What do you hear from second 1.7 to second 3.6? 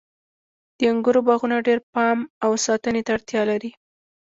پام او ساتنې ته اړتیا